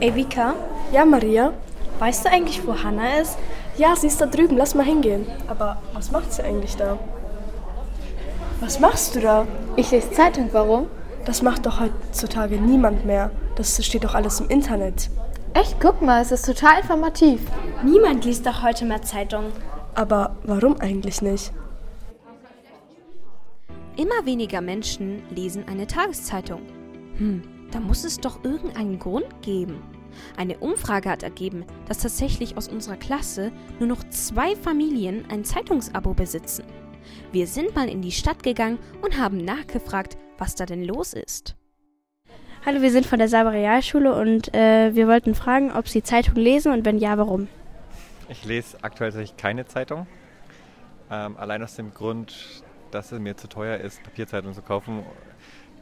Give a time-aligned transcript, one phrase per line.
[0.00, 0.54] Ey, Vika,
[0.92, 1.52] Ja, Maria?
[1.98, 3.38] weißt du eigentlich, wo Hannah ist?
[3.76, 5.26] Ja, sie ist da drüben, lass mal hingehen.
[5.48, 6.98] Aber was macht sie eigentlich da?
[8.60, 9.46] Was machst du da?
[9.76, 10.86] Ich lese Zeitung, warum?
[11.24, 13.30] Das macht doch heutzutage niemand mehr.
[13.56, 15.08] Das steht doch alles im Internet.
[15.54, 17.40] Echt, guck mal, es ist total informativ.
[17.84, 19.44] Niemand liest doch heute mehr Zeitung.
[19.94, 21.52] Aber warum eigentlich nicht?
[23.96, 26.60] Immer weniger Menschen lesen eine Tageszeitung.
[27.18, 29.80] Hm, da muss es doch irgendeinen Grund geben.
[30.36, 36.14] Eine Umfrage hat ergeben, dass tatsächlich aus unserer Klasse nur noch zwei Familien ein Zeitungsabo
[36.14, 36.64] besitzen.
[37.32, 41.56] Wir sind mal in die Stadt gegangen und haben nachgefragt, was da denn los ist.
[42.66, 46.36] Hallo, wir sind von der Saber Realschule und äh, wir wollten fragen, ob Sie Zeitung
[46.36, 47.48] lesen und wenn ja, warum?
[48.30, 50.06] Ich lese aktuell tatsächlich keine Zeitung.
[51.10, 55.02] Ähm, allein aus dem Grund, dass es mir zu teuer ist, Papierzeitung zu kaufen.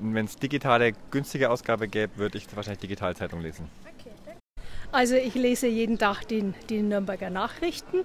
[0.00, 3.68] Wenn es digitale, günstige Ausgabe gäbe, würde ich wahrscheinlich Digitalzeitung lesen.
[4.92, 8.04] Also ich lese jeden Tag den, die Nürnberger Nachrichten,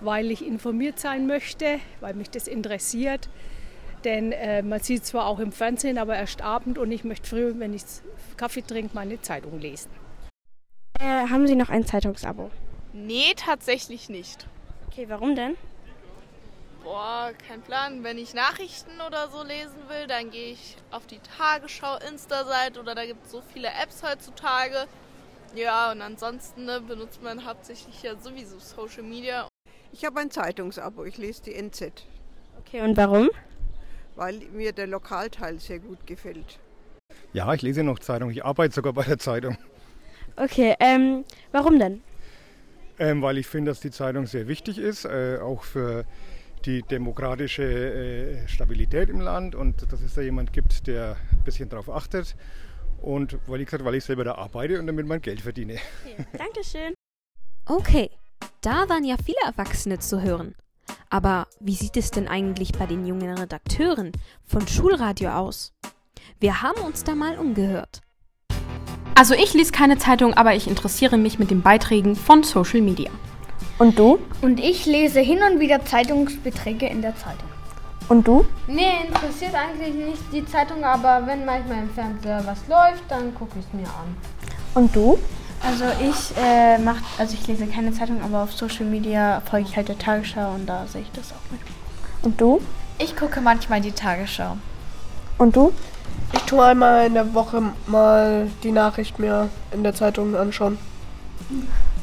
[0.00, 3.28] weil ich informiert sein möchte, weil mich das interessiert.
[4.02, 7.54] Denn äh, man sieht zwar auch im Fernsehen, aber erst Abend und ich möchte früh,
[7.58, 7.84] wenn ich
[8.36, 9.90] Kaffee trinke, meine Zeitung lesen.
[10.98, 12.50] Äh, haben Sie noch ein Zeitungsabo?
[12.92, 14.46] Nee, tatsächlich nicht.
[14.88, 15.56] Okay, warum denn?
[16.82, 18.02] Boah, kein Plan.
[18.02, 22.96] Wenn ich Nachrichten oder so lesen will, dann gehe ich auf die Tagesschau Insta-Seite oder
[22.96, 24.86] da gibt es so viele Apps heutzutage.
[25.54, 29.48] Ja, und ansonsten ne, benutzt man hauptsächlich ja sowieso Social Media.
[29.92, 31.92] Ich habe ein Zeitungsabo, ich lese die NZ,
[32.58, 33.30] Okay, und warum?
[34.16, 36.58] weil mir der Lokalteil sehr gut gefällt.
[37.32, 38.30] Ja, ich lese noch Zeitung.
[38.30, 39.56] Ich arbeite sogar bei der Zeitung.
[40.36, 42.02] Okay, ähm, warum denn?
[42.98, 46.04] Ähm, weil ich finde, dass die Zeitung sehr wichtig ist, äh, auch für
[46.64, 51.68] die demokratische äh, Stabilität im Land und dass es da jemand gibt, der ein bisschen
[51.68, 52.34] darauf achtet.
[53.04, 55.76] Und weil ich gesagt, weil ich selber da arbeite und damit mein Geld verdiene.
[56.38, 56.94] Dankeschön.
[57.66, 58.10] Okay,
[58.62, 60.54] da waren ja viele Erwachsene zu hören.
[61.10, 64.12] Aber wie sieht es denn eigentlich bei den jungen Redakteuren
[64.46, 65.74] von Schulradio aus?
[66.40, 68.00] Wir haben uns da mal umgehört.
[69.14, 73.10] Also ich lese keine Zeitung, aber ich interessiere mich mit den Beiträgen von Social Media.
[73.78, 74.18] Und du?
[74.40, 77.53] Und ich lese hin und wieder Zeitungsbeträge in der Zeitung.
[78.08, 78.44] Und du?
[78.66, 83.58] Nee, interessiert eigentlich nicht die Zeitung, aber wenn manchmal im Fernseher was läuft, dann gucke
[83.58, 84.16] ich es mir an.
[84.74, 85.18] Und du?
[85.62, 89.76] Also ich äh, mach, also ich lese keine Zeitung, aber auf Social Media folge ich
[89.76, 91.60] halt der Tagesschau und da sehe ich das auch mit.
[92.22, 92.60] Und du?
[92.98, 94.58] Ich gucke manchmal die Tagesschau.
[95.38, 95.72] Und du?
[96.34, 100.78] Ich tue einmal in der Woche mal die Nachricht mir in der Zeitung anschauen.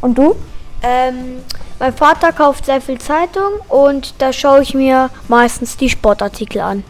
[0.01, 0.35] Und du?
[0.81, 1.37] Ähm,
[1.81, 6.83] mein Vater kauft sehr viel Zeitung und da schaue ich mir meistens die Sportartikel an.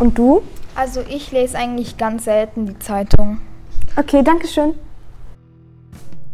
[0.00, 0.42] Und du?
[0.74, 3.40] Also ich lese eigentlich ganz selten die Zeitung.
[3.96, 4.74] Okay, danke schön.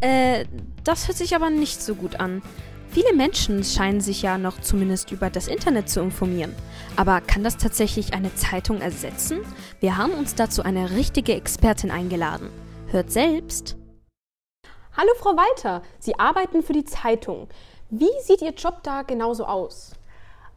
[0.01, 0.47] Äh,
[0.83, 2.41] das hört sich aber nicht so gut an.
[2.89, 6.55] Viele Menschen scheinen sich ja noch zumindest über das Internet zu informieren.
[6.97, 9.41] Aber kann das tatsächlich eine Zeitung ersetzen?
[9.81, 12.49] Wir haben uns dazu eine richtige Expertin eingeladen.
[12.87, 13.78] Hört selbst.
[15.01, 17.47] Hallo Frau Walter, Sie arbeiten für die Zeitung.
[17.89, 19.93] Wie sieht Ihr Job da genauso aus?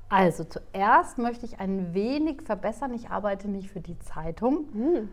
[0.10, 2.92] Also zuerst möchte ich ein wenig verbessern.
[2.96, 4.66] Ich arbeite nicht für die Zeitung,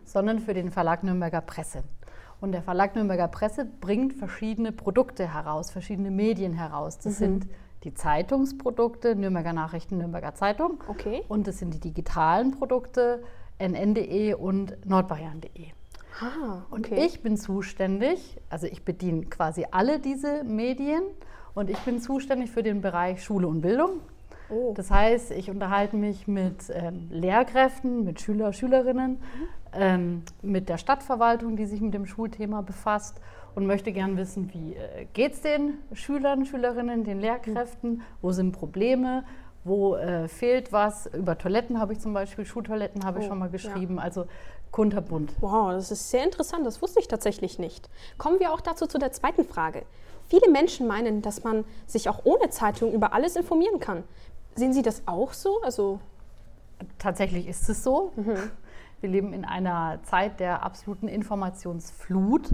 [0.03, 1.83] sondern für den Verlag Nürnberger Presse.
[2.41, 6.97] Und der Verlag Nürnberger Presse bringt verschiedene Produkte heraus, verschiedene Medien heraus.
[6.97, 7.23] Das Mhm.
[7.25, 7.47] sind
[7.83, 10.83] die Zeitungsprodukte, Nürnberger Nachrichten, Nürnberger Zeitung.
[10.87, 11.23] Okay.
[11.27, 13.23] Und das sind die digitalen Produkte,
[13.59, 15.67] nn.de und nordbayern.de.
[16.21, 21.03] Ah, Und ich bin zuständig, also ich bediene quasi alle diese Medien
[21.53, 24.01] und ich bin zuständig für den Bereich Schule und Bildung.
[24.49, 24.73] Oh.
[24.75, 29.19] Das heißt, ich unterhalte mich mit ähm, Lehrkräften, mit Schüler, Schülerinnen,
[29.73, 33.21] ähm, mit der Stadtverwaltung, die sich mit dem Schulthema befasst
[33.55, 38.51] und möchte gern wissen, wie äh, geht es den Schülern, Schülerinnen, den Lehrkräften, wo sind
[38.51, 39.23] Probleme,
[39.63, 41.07] wo äh, fehlt was.
[41.07, 43.51] Über Toiletten habe ich zum Beispiel, Schultoiletten habe ich Oh, schon mal ja.
[43.51, 44.25] geschrieben, also
[44.71, 45.33] kunterbunt.
[45.41, 47.89] Wow, das ist sehr interessant, das wusste ich tatsächlich nicht.
[48.17, 49.83] Kommen wir auch dazu zu der zweiten Frage.
[50.27, 54.03] Viele Menschen meinen, dass man sich auch ohne Zeitung über alles informieren kann.
[54.55, 55.61] Sehen Sie das auch so?
[55.63, 55.99] Also
[56.97, 58.13] Tatsächlich ist es so.
[59.01, 62.51] Wir leben in einer Zeit der absoluten Informationsflut.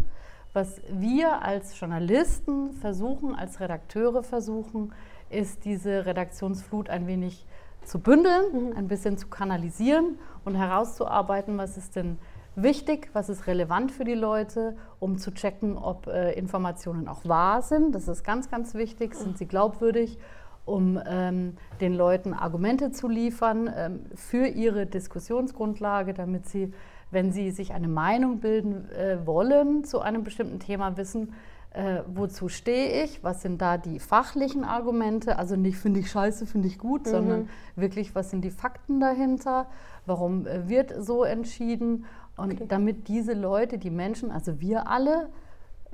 [0.53, 4.93] Was wir als Journalisten versuchen, als Redakteure versuchen,
[5.29, 7.45] ist diese Redaktionsflut ein wenig
[7.83, 12.17] zu bündeln, ein bisschen zu kanalisieren und herauszuarbeiten, was ist denn
[12.55, 17.61] wichtig, was ist relevant für die Leute, um zu checken, ob äh, Informationen auch wahr
[17.61, 17.93] sind.
[17.93, 19.13] Das ist ganz, ganz wichtig.
[19.13, 20.17] Sind sie glaubwürdig?
[20.65, 26.73] um ähm, den Leuten Argumente zu liefern ähm, für ihre Diskussionsgrundlage, damit sie,
[27.11, 31.33] wenn sie sich eine Meinung bilden äh, wollen zu einem bestimmten Thema, wissen,
[31.75, 36.45] äh, wozu stehe ich, was sind da die fachlichen Argumente, also nicht finde ich scheiße,
[36.45, 37.09] finde ich gut, Mhm.
[37.11, 39.67] sondern wirklich, was sind die Fakten dahinter,
[40.05, 42.05] warum äh, wird so entschieden
[42.37, 45.29] und damit diese Leute, die Menschen, also wir alle,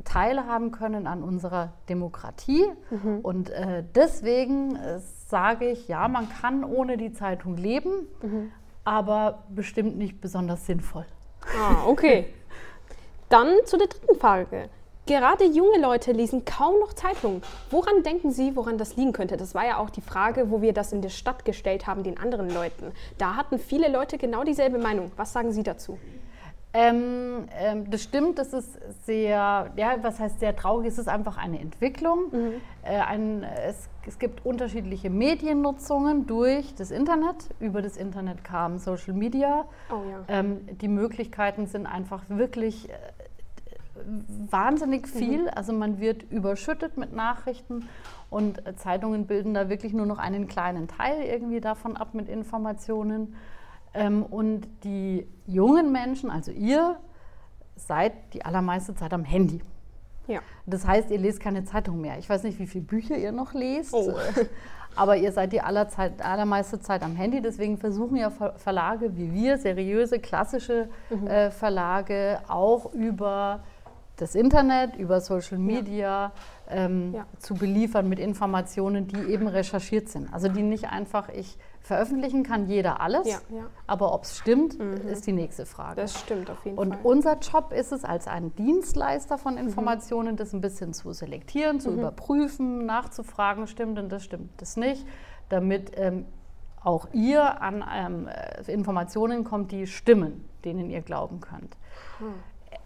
[0.04, 2.66] teilhaben können an unserer Demokratie.
[2.90, 3.20] Mhm.
[3.22, 8.52] Und äh, deswegen äh, sage ich, ja, man kann ohne die Zeitung leben, Mhm.
[8.84, 11.06] aber bestimmt nicht besonders sinnvoll.
[11.56, 12.26] Ah, okay.
[13.30, 14.70] Dann zu der dritten Frage.
[15.08, 17.42] Gerade junge Leute lesen kaum noch Zeitungen.
[17.72, 19.36] Woran denken Sie, woran das liegen könnte?
[19.36, 22.20] Das war ja auch die Frage, wo wir das in der Stadt gestellt haben, den
[22.20, 22.92] anderen Leuten.
[23.18, 25.12] Da hatten viele Leute genau dieselbe Meinung.
[25.18, 25.98] Was sagen Sie dazu?
[26.74, 31.38] Ähm, ähm, das stimmt, das ist sehr, ja, was heißt sehr traurig, es ist einfach
[31.38, 32.32] eine Entwicklung.
[32.84, 37.50] Äh, ein, es, es gibt unterschiedliche Mediennutzungen durch das Internet.
[37.60, 39.66] Über das Internet kam Social Media.
[39.90, 40.24] Oh ja.
[40.30, 42.94] Ähm, die Möglichkeiten sind einfach wirklich äh,
[44.50, 45.50] wahnsinnig viel.
[45.50, 47.88] Also man wird überschüttet mit Nachrichten
[48.30, 53.36] und Zeitungen bilden da wirklich nur noch einen kleinen Teil irgendwie davon ab mit Informationen.
[53.94, 56.98] Ähm, und die jungen Menschen, also ihr,
[57.76, 59.60] seid die allermeiste Zeit am Handy.
[60.28, 60.40] Ja.
[60.66, 62.18] Das heißt, ihr lest keine Zeitung mehr.
[62.20, 64.14] Ich weiß nicht, wie viele Bücher ihr noch lest, Oh.
[64.96, 67.42] aber ihr seid die aller Zeit, allermeiste Zeit am Handy.
[67.42, 71.28] Deswegen versuchen ja Ver- Verlage wie wir, seriöse, klassische Mhm.
[71.28, 73.62] äh, Verlage, auch über
[74.22, 76.32] das Internet, über Social Media
[76.70, 80.32] ähm, zu beliefern mit Informationen, die eben recherchiert sind.
[80.34, 83.64] Also die nicht einfach, ich veröffentlichen kann jeder alles, Ja, ja.
[83.88, 86.00] aber ob es stimmt, ist die nächste Frage.
[86.00, 87.00] Das stimmt auf jeden Und Fall.
[87.04, 91.90] unser Job ist es, als ein Dienstleister von Informationen, das ein bisschen zu selektieren, zu
[91.92, 92.00] Mhm.
[92.00, 95.06] überprüfen, nachzufragen, stimmt denn das, stimmt das nicht,
[95.50, 96.26] damit ähm,
[96.84, 101.76] auch ihr an ähm, äh, Informationen kommt, die stimmen, denen ihr glauben könnt.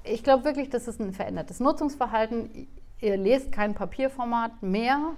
[0.07, 2.68] Ich glaube wirklich, das ist ein verändertes Nutzungsverhalten.
[3.02, 5.13] Ihr lest kein Papierformat mehr.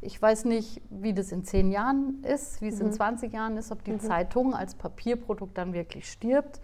[0.00, 2.92] Ich weiß nicht, wie das in zehn Jahren ist, wie es in Mhm.
[2.92, 4.00] 20 Jahren ist, ob die Mhm.
[4.00, 6.60] Zeitung als Papierprodukt dann wirklich stirbt.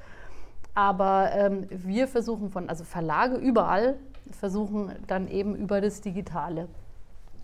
[0.75, 3.97] Aber ähm, wir versuchen von, also Verlage überall,
[4.33, 6.69] versuchen dann eben über das Digitale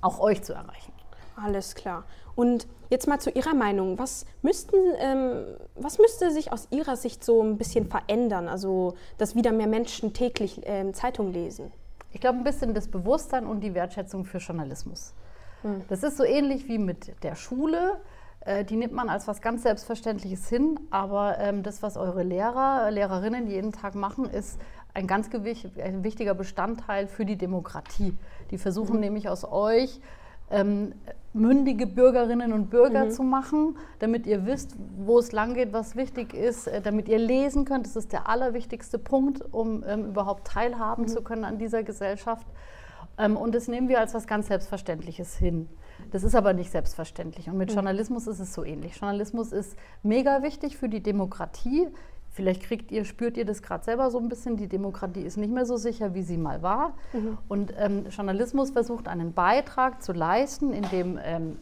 [0.00, 0.92] auch euch zu erreichen.
[1.36, 2.04] Alles klar.
[2.36, 3.98] Und jetzt mal zu Ihrer Meinung.
[3.98, 5.44] Was, müssten, ähm,
[5.74, 8.48] was müsste sich aus Ihrer Sicht so ein bisschen verändern?
[8.48, 11.72] Also, dass wieder mehr Menschen täglich ähm, Zeitung lesen?
[12.12, 15.14] Ich glaube, ein bisschen das Bewusstsein und die Wertschätzung für Journalismus.
[15.62, 15.82] Hm.
[15.88, 18.00] Das ist so ähnlich wie mit der Schule.
[18.40, 22.90] Äh, Die nimmt man als was ganz Selbstverständliches hin, aber ähm, das, was eure Lehrer,
[22.90, 24.60] Lehrerinnen jeden Tag machen, ist
[24.92, 28.16] ein ganz gewicht, ein wichtiger Bestandteil für die Demokratie.
[28.52, 29.00] Die versuchen Mhm.
[29.00, 30.00] nämlich aus euch
[30.50, 30.92] ähm,
[31.34, 33.10] mündige Bürgerinnen und Bürger Mhm.
[33.10, 37.18] zu machen, damit ihr wisst, wo es lang geht, was wichtig ist, äh, damit ihr
[37.18, 37.86] lesen könnt.
[37.86, 41.08] Das ist der allerwichtigste Punkt, um ähm, überhaupt teilhaben Mhm.
[41.08, 42.46] zu können an dieser Gesellschaft.
[43.18, 45.68] Ähm, und das nehmen wir als was ganz Selbstverständliches hin.
[46.10, 47.48] Das ist aber nicht selbstverständlich.
[47.48, 47.74] Und mit Mhm.
[47.76, 48.96] Journalismus ist es so ähnlich.
[48.96, 51.88] Journalismus ist mega wichtig für die Demokratie.
[52.34, 55.52] Vielleicht kriegt ihr, spürt ihr das gerade selber so ein bisschen, die Demokratie ist nicht
[55.52, 56.94] mehr so sicher, wie sie mal war.
[57.12, 57.38] Mhm.
[57.48, 61.58] Und ähm, Journalismus versucht einen Beitrag zu leisten, indem ähm,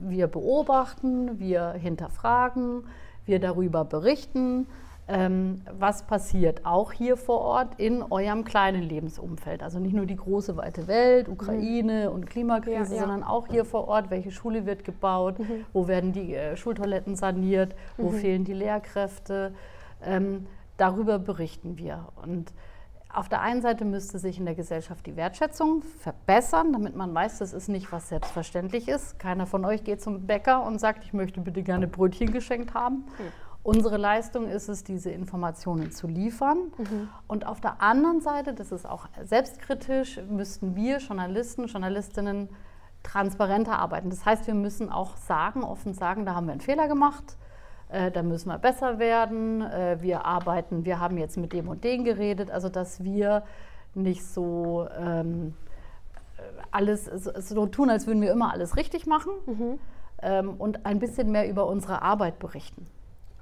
[0.00, 2.84] wir beobachten, wir hinterfragen,
[3.24, 4.66] wir darüber berichten,
[5.08, 9.62] ähm, was passiert, auch hier vor Ort in eurem kleinen Lebensumfeld.
[9.62, 13.00] Also nicht nur die große weite Welt, Ukraine und Klimakrise, Ja, ja.
[13.00, 15.64] sondern auch hier vor Ort, welche Schule wird gebaut, Mhm.
[15.72, 18.14] wo werden die äh, Schultoiletten saniert, wo Mhm.
[18.16, 19.52] fehlen die Lehrkräfte.
[20.04, 22.08] Ähm, darüber berichten wir.
[22.22, 22.52] Und
[23.12, 27.38] auf der einen Seite müsste sich in der Gesellschaft die Wertschätzung verbessern, damit man weiß,
[27.38, 29.18] das ist nicht was selbstverständlich ist.
[29.18, 33.04] Keiner von euch geht zum Bäcker und sagt, ich möchte bitte gerne Brötchen geschenkt haben.
[33.62, 36.72] Unsere Leistung ist es, diese Informationen zu liefern.
[37.26, 42.48] Und auf der anderen Seite, das ist auch selbstkritisch, müssten wir Journalisten, Journalistinnen
[43.02, 44.10] transparenter arbeiten.
[44.10, 47.36] Das heißt, wir müssen auch sagen, offen sagen, da haben wir einen Fehler gemacht,
[47.92, 51.84] äh, da müssen wir besser werden, äh, wir arbeiten, wir haben jetzt mit dem und
[51.84, 53.42] dem geredet, also dass wir
[53.94, 55.54] nicht so ähm,
[56.70, 59.32] alles so, tun, als würden wir immer alles richtig machen
[60.22, 62.86] ähm, und ein bisschen mehr über unsere Arbeit berichten.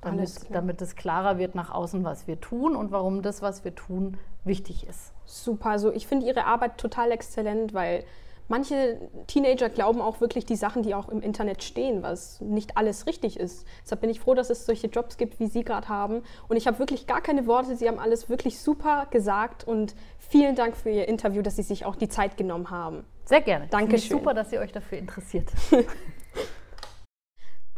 [0.00, 3.74] Damit, damit es klarer wird nach außen, was wir tun und warum das, was wir
[3.74, 5.12] tun, wichtig ist.
[5.24, 8.04] Super, also ich finde Ihre Arbeit total exzellent, weil
[8.48, 13.06] manche Teenager glauben auch wirklich die Sachen, die auch im Internet stehen, was nicht alles
[13.06, 13.66] richtig ist.
[13.84, 16.22] Deshalb bin ich froh, dass es solche Jobs gibt, wie Sie gerade haben.
[16.48, 17.76] Und ich habe wirklich gar keine Worte.
[17.76, 21.84] Sie haben alles wirklich super gesagt und vielen Dank für Ihr Interview, dass Sie sich
[21.84, 23.04] auch die Zeit genommen haben.
[23.24, 23.68] Sehr gerne.
[23.68, 24.18] Finde ich Dankeschön.
[24.18, 25.48] Super, dass ihr euch dafür interessiert.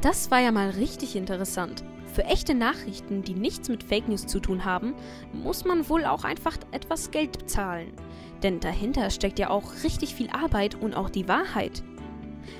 [0.00, 1.84] Das war ja mal richtig interessant.
[2.14, 4.94] Für echte Nachrichten, die nichts mit Fake News zu tun haben,
[5.32, 7.92] muss man wohl auch einfach etwas Geld bezahlen.
[8.42, 11.82] Denn dahinter steckt ja auch richtig viel Arbeit und auch die Wahrheit.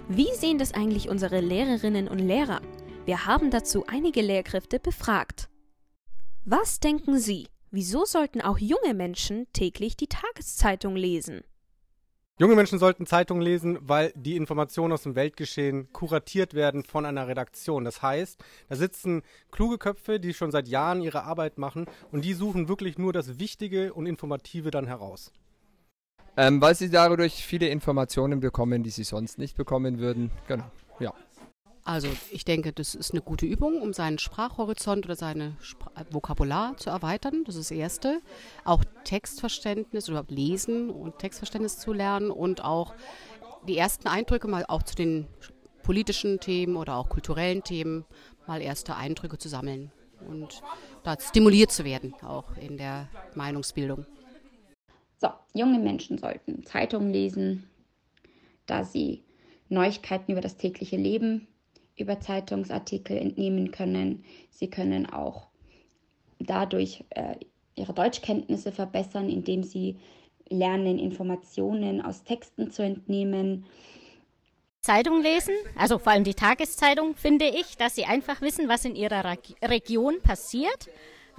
[0.07, 2.61] Wie sehen das eigentlich unsere Lehrerinnen und Lehrer?
[3.07, 5.49] Wir haben dazu einige Lehrkräfte befragt.
[6.45, 7.49] Was denken Sie?
[7.71, 11.43] Wieso sollten auch junge Menschen täglich die Tageszeitung lesen?
[12.41, 17.29] Junge Menschen sollten Zeitungen lesen, weil die Informationen aus dem Weltgeschehen kuratiert werden von einer
[17.29, 17.85] Redaktion.
[17.85, 19.21] Das heißt, da sitzen
[19.51, 23.39] kluge Köpfe, die schon seit Jahren ihre Arbeit machen und die suchen wirklich nur das
[23.39, 25.33] Wichtige und Informative dann heraus.
[26.39, 30.31] Ähm, weil sie dadurch viele Informationen bekommen, die sie sonst nicht bekommen würden.
[30.49, 30.65] Genau,
[30.99, 31.13] ja.
[31.91, 35.57] Also ich denke, das ist eine gute Übung, um seinen Sprachhorizont oder sein
[36.11, 37.43] Vokabular zu erweitern.
[37.45, 38.21] Das ist das Erste.
[38.65, 42.95] Auch Textverständnis oder Lesen und Textverständnis zu lernen und auch
[43.67, 45.27] die ersten Eindrücke mal auch zu den
[45.83, 48.05] politischen Themen oder auch kulturellen Themen
[48.47, 49.91] mal erste Eindrücke zu sammeln
[50.29, 50.63] und
[51.03, 54.07] da stimuliert zu werden, auch in der Meinungsbildung.
[55.21, 57.69] So, junge Menschen sollten Zeitungen lesen,
[58.67, 59.25] da sie
[59.69, 61.49] Neuigkeiten über das tägliche Leben
[62.01, 64.25] über Zeitungsartikel entnehmen können.
[64.51, 65.49] Sie können auch
[66.39, 67.37] dadurch äh,
[67.75, 69.97] ihre Deutschkenntnisse verbessern, indem sie
[70.49, 73.65] lernen, Informationen aus Texten zu entnehmen.
[74.81, 78.97] Zeitung lesen, also vor allem die Tageszeitung, finde ich, dass sie einfach wissen, was in
[78.97, 80.89] ihrer Region passiert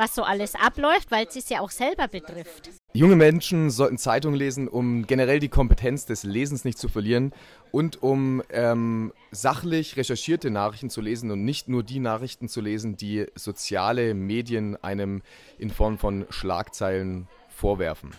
[0.02, 2.72] was so alles abläuft, weil es sich ja auch selber betrifft.
[2.94, 7.34] Junge Menschen sollten Zeitungen lesen, um generell die Kompetenz des Lesens nicht zu verlieren
[7.72, 12.98] und um ähm, sachlich recherchierte Nachrichten zu lesen und nicht nur die Nachrichten zu lesen,
[12.98, 15.22] die soziale Medien einem
[15.60, 18.12] in Form von Schlagzeilen vorwerfen.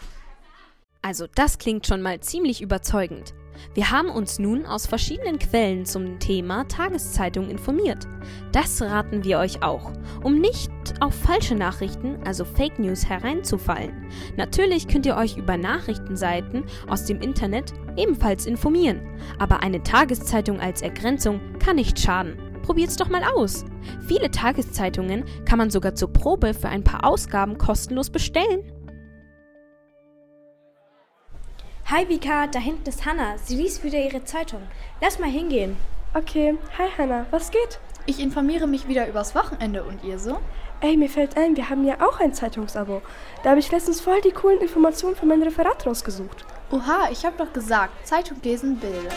[1.02, 3.34] Also das klingt schon mal ziemlich überzeugend.
[3.74, 8.06] Wir haben uns nun aus verschiedenen Quellen zum Thema Tageszeitung informiert.
[8.52, 9.92] Das raten wir euch auch,
[10.22, 14.06] um nicht auf falsche Nachrichten, also Fake News, hereinzufallen.
[14.36, 19.00] Natürlich könnt ihr euch über Nachrichtenseiten aus dem Internet ebenfalls informieren,
[19.38, 22.36] aber eine Tageszeitung als Ergrenzung kann nicht schaden.
[22.62, 23.64] Probiert's doch mal aus.
[24.06, 28.62] Viele Tageszeitungen kann man sogar zur Probe für ein paar Ausgaben kostenlos bestellen.
[31.92, 33.36] Hi Vika, da hinten ist Hannah.
[33.36, 34.62] Sie liest wieder ihre Zeitung.
[35.02, 35.76] Lass mal hingehen.
[36.14, 37.80] Okay, hi Hannah, was geht?
[38.06, 40.38] Ich informiere mich wieder übers Wochenende und ihr so?
[40.80, 43.02] Ey, mir fällt ein, wir haben ja auch ein Zeitungsabo.
[43.42, 46.46] Da habe ich letztens voll die coolen Informationen für mein Referat rausgesucht.
[46.70, 49.12] Oha, ich habe doch gesagt, Zeitung lesen bildet.